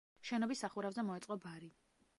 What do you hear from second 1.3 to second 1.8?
ბარი.